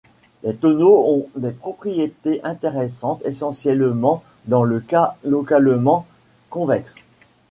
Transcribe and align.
Les 0.41 0.55
tonneaux 0.55 1.03
ont 1.07 1.29
des 1.35 1.51
propriétés 1.51 2.41
intéressantes 2.43 3.21
essentiellement 3.23 4.23
dans 4.47 4.63
le 4.63 4.79
cas 4.79 5.15
localement 5.23 6.07
convexe. 6.49 6.95